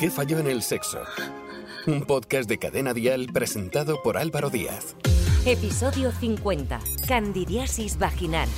[0.00, 1.02] ¿Qué falló en el sexo?
[1.86, 4.96] Un podcast de Cadena Dial presentado por Álvaro Díaz.
[5.44, 6.80] Episodio 50.
[7.06, 8.48] Candidiasis vaginal.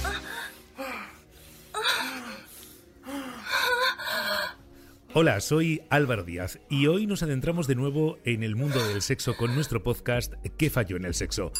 [5.14, 9.36] Hola, soy Álvaro Díaz y hoy nos adentramos de nuevo en el mundo del sexo
[9.36, 11.50] con nuestro podcast ¿Qué falló en el sexo?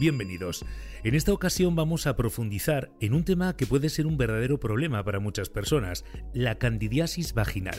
[0.00, 0.64] Bienvenidos.
[1.06, 5.04] En esta ocasión vamos a profundizar en un tema que puede ser un verdadero problema
[5.04, 7.78] para muchas personas, la candidiasis vaginal.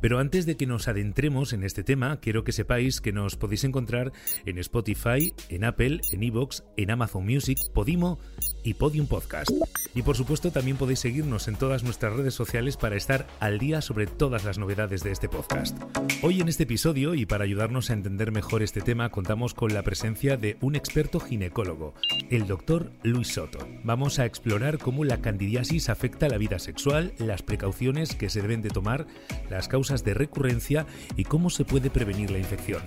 [0.00, 3.64] Pero antes de que nos adentremos en este tema, quiero que sepáis que nos podéis
[3.64, 4.12] encontrar
[4.46, 8.18] en Spotify, en Apple, en Evox, en Amazon Music, Podimo
[8.64, 9.50] y Podium Podcast.
[9.94, 13.82] Y por supuesto también podéis seguirnos en todas nuestras redes sociales para estar al día
[13.82, 15.76] sobre todas las novedades de este podcast.
[16.22, 19.82] Hoy en este episodio y para ayudarnos a entender mejor este tema contamos con la
[19.82, 21.92] presencia de un experto ginecólogo,
[22.30, 22.61] el doctor
[23.02, 23.58] Luis Soto.
[23.82, 28.62] Vamos a explorar cómo la candidiasis afecta la vida sexual, las precauciones que se deben
[28.62, 29.06] de tomar,
[29.50, 32.82] las causas de recurrencia y cómo se puede prevenir la infección.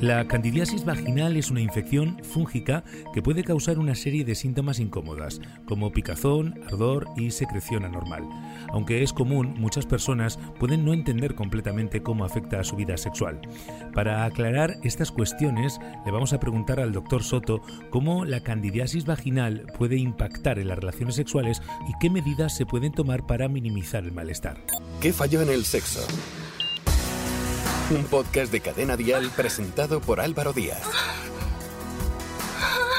[0.00, 5.40] La candidiasis vaginal es una infección fúngica que puede causar una serie de síntomas incómodas,
[5.66, 8.24] como picazón, ardor y secreción anormal.
[8.70, 13.40] Aunque es común, muchas personas pueden no entender completamente cómo afecta a su vida sexual.
[13.94, 19.66] Para aclarar estas cuestiones, le vamos a preguntar al doctor Soto cómo la candidiasis vaginal
[19.78, 24.12] puede impactar en las relaciones sexuales y qué medidas se pueden tomar para minimizar el
[24.12, 24.58] malestar.
[25.00, 26.06] ¿Qué falló en el sexo?
[27.88, 30.82] Un podcast de Cadena Dial presentado por Álvaro Díaz.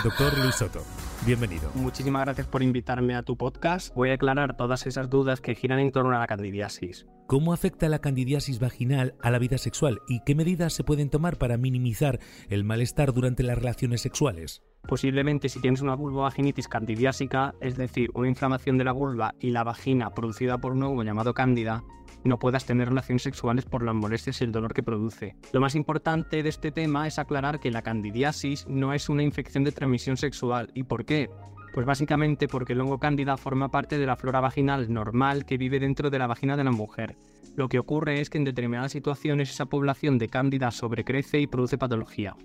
[0.01, 0.81] Doctor Luis Soto,
[1.25, 1.69] bienvenido.
[1.73, 3.93] Muchísimas gracias por invitarme a tu podcast.
[3.95, 7.05] Voy a aclarar todas esas dudas que giran en torno a la candidiasis.
[7.27, 11.35] ¿Cómo afecta la candidiasis vaginal a la vida sexual y qué medidas se pueden tomar
[11.35, 14.61] para minimizar el malestar durante las relaciones sexuales?
[14.87, 19.65] Posiblemente si tienes una vulvovaginitis candidiásica, es decir, una inflamación de la vulva y la
[19.65, 21.83] vagina producida por un hongo llamado cándida,
[22.23, 25.35] no puedas tener relaciones sexuales por las molestias y el dolor que produce.
[25.51, 29.65] Lo más importante de este tema es aclarar que la candidiasis no es una infección
[29.65, 30.71] de transmisión sexual.
[30.73, 31.29] ¿Y por qué?
[31.73, 35.79] Pues básicamente porque el hongo cándida forma parte de la flora vaginal normal que vive
[35.79, 37.17] dentro de la vagina de la mujer.
[37.55, 41.77] Lo que ocurre es que en determinadas situaciones esa población de cándida sobrecrece y produce
[41.77, 42.35] patología.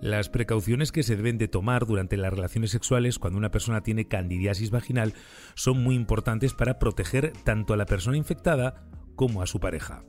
[0.00, 4.08] Las precauciones que se deben de tomar durante las relaciones sexuales cuando una persona tiene
[4.08, 5.12] candidiasis vaginal
[5.54, 10.02] son muy importantes para proteger tanto a la persona infectada como a su pareja.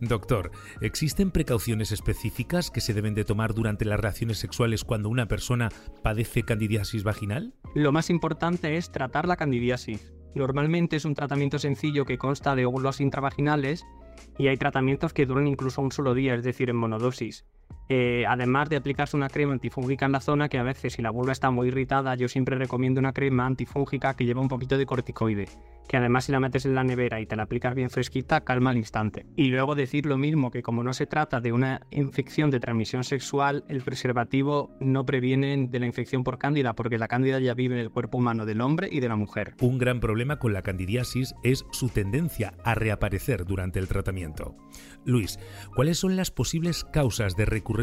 [0.00, 5.26] Doctor, ¿existen precauciones específicas que se deben de tomar durante las relaciones sexuales cuando una
[5.26, 5.68] persona
[6.02, 7.52] padece candidiasis vaginal?
[7.74, 10.14] Lo más importante es tratar la candidiasis.
[10.34, 13.84] Normalmente es un tratamiento sencillo que consta de óvulos intravaginales
[14.38, 17.46] y hay tratamientos que duran incluso un solo día, es decir, en monodosis.
[17.88, 21.10] Eh, además de aplicarse una crema antifúngica en la zona, que a veces si la
[21.10, 24.86] vulva está muy irritada, yo siempre recomiendo una crema antifúngica que lleva un poquito de
[24.86, 25.48] corticoide,
[25.88, 28.70] que además si la metes en la nevera y te la aplicas bien fresquita, calma
[28.70, 29.26] al instante.
[29.36, 33.04] Y luego decir lo mismo, que como no se trata de una infección de transmisión
[33.04, 37.76] sexual, el preservativo no previene de la infección por cándida, porque la cándida ya vive
[37.76, 39.54] en el cuerpo humano del hombre y de la mujer.
[39.60, 44.56] Un gran problema con la candidiasis es su tendencia a reaparecer durante el tratamiento.
[45.04, 45.38] Luis,
[45.76, 47.75] ¿cuáles son las posibles causas de recurrencia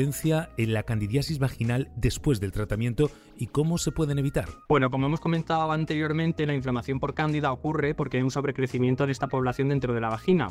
[0.57, 4.49] en la candidiasis vaginal después del tratamiento y cómo se pueden evitar?
[4.67, 9.11] Bueno, como hemos comentado anteriormente, la inflamación por cándida ocurre porque hay un sobrecrecimiento de
[9.11, 10.47] esta población dentro de la vagina.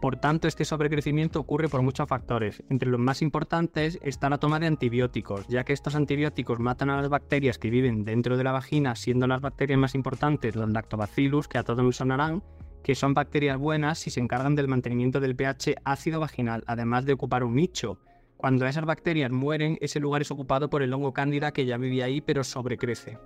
[0.00, 2.62] Por tanto, este sobrecrecimiento ocurre por muchos factores.
[2.68, 7.00] Entre los más importantes está la toma de antibióticos, ya que estos antibióticos matan a
[7.00, 11.46] las bacterias que viven dentro de la vagina, siendo las bacterias más importantes los lactobacillus,
[11.46, 12.42] que a todos nos sonarán,
[12.82, 17.12] que son bacterias buenas y se encargan del mantenimiento del pH ácido vaginal, además de
[17.12, 17.98] ocupar un nicho.
[18.36, 22.04] Cuando esas bacterias mueren, ese lugar es ocupado por el hongo cándida que ya vivía
[22.04, 23.18] ahí pero sobrecrece.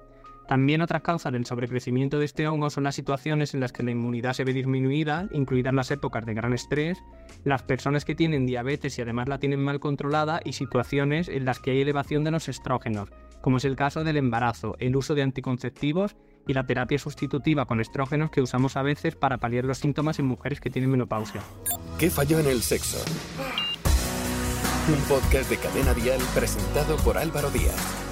[0.51, 3.93] También otras causas del sobrecrecimiento de este hongo son las situaciones en las que la
[3.93, 6.99] inmunidad se ve disminuida, incluidas las épocas de gran estrés,
[7.45, 11.61] las personas que tienen diabetes y además la tienen mal controlada y situaciones en las
[11.61, 13.11] que hay elevación de los estrógenos,
[13.43, 16.17] como es el caso del embarazo, el uso de anticonceptivos
[16.49, 20.27] y la terapia sustitutiva con estrógenos que usamos a veces para paliar los síntomas en
[20.27, 21.43] mujeres que tienen menopausia.
[21.97, 22.99] ¿Qué falló en el sexo?
[24.89, 28.10] Un podcast de Cadena Dial presentado por Álvaro Díaz.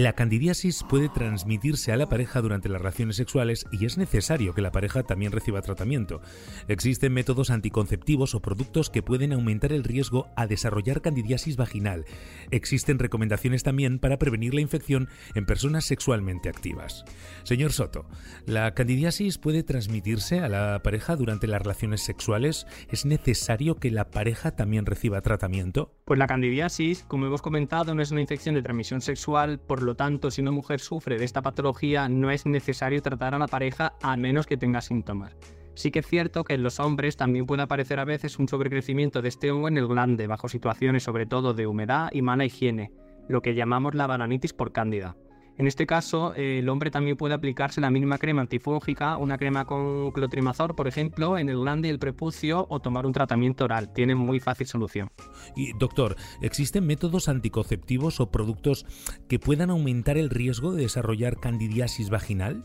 [0.00, 4.62] La candidiasis puede transmitirse a la pareja durante las relaciones sexuales y es necesario que
[4.62, 6.22] la pareja también reciba tratamiento.
[6.68, 12.06] Existen métodos anticonceptivos o productos que pueden aumentar el riesgo a desarrollar candidiasis vaginal.
[12.50, 17.04] Existen recomendaciones también para prevenir la infección en personas sexualmente activas.
[17.42, 18.06] Señor Soto,
[18.46, 22.66] ¿la candidiasis puede transmitirse a la pareja durante las relaciones sexuales?
[22.88, 25.92] ¿Es necesario que la pareja también reciba tratamiento?
[26.06, 29.89] Pues la candidiasis, como hemos comentado, no es una infección de transmisión sexual, por lo
[29.90, 33.48] lo tanto, si una mujer sufre de esta patología, no es necesario tratar a la
[33.48, 35.36] pareja a menos que tenga síntomas.
[35.74, 39.20] Sí que es cierto que en los hombres también puede aparecer a veces un sobrecrecimiento
[39.20, 42.92] de este hongo en el glande, bajo situaciones sobre todo de humedad y mala higiene,
[43.28, 45.16] lo que llamamos la bananitis por cándida.
[45.60, 50.10] En este caso, el hombre también puede aplicarse la mínima crema antifúngica, una crema con
[50.10, 53.92] clotrimazol, por ejemplo, en el glande y el prepucio o tomar un tratamiento oral.
[53.92, 55.10] Tiene muy fácil solución.
[55.54, 58.86] Y doctor, ¿existen métodos anticonceptivos o productos
[59.28, 62.64] que puedan aumentar el riesgo de desarrollar candidiasis vaginal?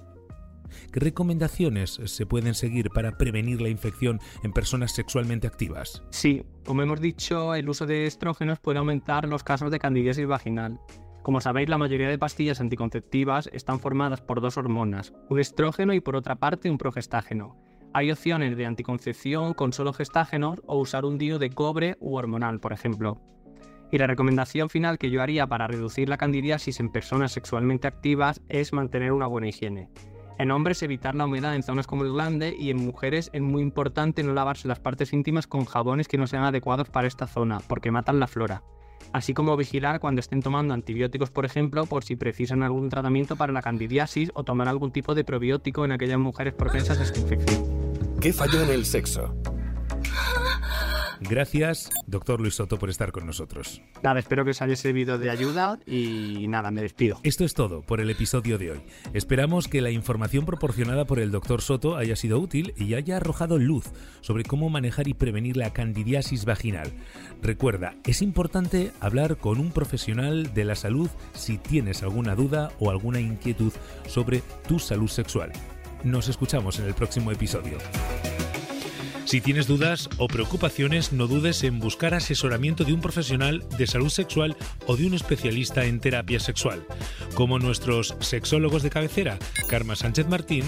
[0.93, 6.01] ¿Qué recomendaciones se pueden seguir para prevenir la infección en personas sexualmente activas?
[6.11, 10.79] Sí, como hemos dicho, el uso de estrógenos puede aumentar los casos de candidiasis vaginal.
[11.25, 15.99] Como sabéis, la mayoría de pastillas anticonceptivas están formadas por dos hormonas, un estrógeno y
[15.99, 17.57] por otra parte un progestágeno.
[17.93, 22.59] Hay opciones de anticoncepción con solo gestágenos o usar un DIU de cobre u hormonal,
[22.59, 23.19] por ejemplo.
[23.91, 28.39] Y la recomendación final que yo haría para reducir la candidiasis en personas sexualmente activas
[28.47, 29.89] es mantener una buena higiene.
[30.37, 33.63] En hombres evitar la humedad en zonas como el glande y en mujeres es muy
[33.63, 37.61] importante no lavarse las partes íntimas con jabones que no sean adecuados para esta zona,
[37.67, 38.61] porque matan la flora
[39.13, 43.53] así como vigilar cuando estén tomando antibióticos, por ejemplo, por si precisan algún tratamiento para
[43.53, 47.63] la candidiasis o tomar algún tipo de probiótico en aquellas mujeres propensas a esta infección.
[48.19, 49.35] ¿Qué falló en el sexo?
[51.21, 53.81] Gracias, doctor Luis Soto, por estar con nosotros.
[54.03, 57.19] Nada, espero que os haya servido de ayuda y nada, me despido.
[57.23, 58.81] Esto es todo por el episodio de hoy.
[59.13, 63.57] Esperamos que la información proporcionada por el doctor Soto haya sido útil y haya arrojado
[63.57, 63.85] luz
[64.21, 66.91] sobre cómo manejar y prevenir la candidiasis vaginal.
[67.41, 72.89] Recuerda, es importante hablar con un profesional de la salud si tienes alguna duda o
[72.89, 73.73] alguna inquietud
[74.07, 75.51] sobre tu salud sexual.
[76.03, 77.77] Nos escuchamos en el próximo episodio.
[79.25, 84.09] Si tienes dudas o preocupaciones, no dudes en buscar asesoramiento de un profesional de salud
[84.09, 84.55] sexual
[84.85, 86.85] o de un especialista en terapia sexual,
[87.33, 90.63] como nuestros sexólogos de cabecera, Karma Sánchez Martín,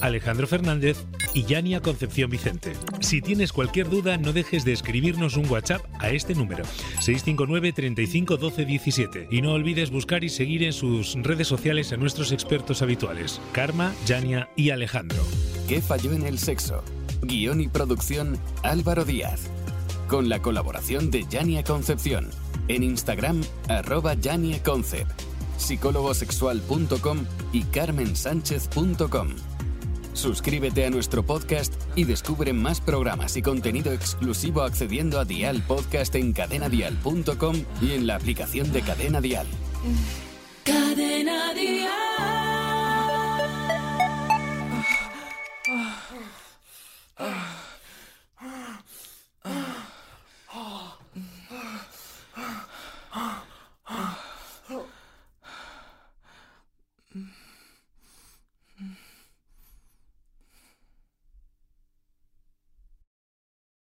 [0.00, 2.72] Alejandro Fernández y Yania Concepción Vicente.
[3.00, 6.64] Si tienes cualquier duda, no dejes de escribirnos un WhatsApp a este número,
[7.00, 9.28] 659 35 12 17.
[9.30, 13.92] Y no olvides buscar y seguir en sus redes sociales a nuestros expertos habituales, Karma,
[14.06, 15.22] Yania y Alejandro.
[15.68, 16.82] ¿Qué falló en el sexo?
[17.22, 19.48] Guión y producción Álvaro Díaz.
[20.08, 22.30] Con la colaboración de Yania Concepción.
[22.68, 25.10] En Instagram, arroba Yania Concept.
[25.58, 29.28] psicólogosexual.com y carmensánchez.com.
[30.18, 36.14] Suscríbete a nuestro podcast y descubre más programas y contenido exclusivo accediendo a Dial Podcast
[36.16, 39.46] en cadenadial.com y en la aplicación de Cadena Dial.
[40.64, 42.07] Cadena Dial.